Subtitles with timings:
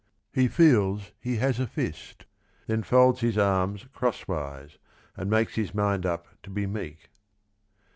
[0.33, 2.25] "He feels he has a fist,
[2.65, 4.79] then folds his arms Crosswise,
[5.15, 7.11] and makes his mind up to be meek."